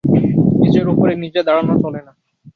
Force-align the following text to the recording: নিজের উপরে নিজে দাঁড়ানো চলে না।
নিজের 0.61 0.85
উপরে 0.93 1.13
নিজে 1.15 1.41
দাঁড়ানো 1.47 1.73
চলে 1.83 2.01
না। 2.05 2.11